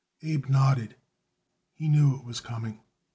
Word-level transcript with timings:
Abe 0.23 0.49
nodded; 0.49 0.95
he 1.75 1.87
knew 1.87 2.13
what 2.13 2.25
was 2.25 2.41
coming. 2.41 2.79